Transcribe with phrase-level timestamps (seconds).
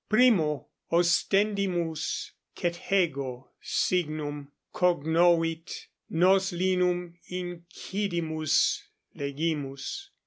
[0.09, 8.79] Primo ostendimus Cethego signum: cognovit; nos linum incidimus,
[9.13, 10.09] legimus.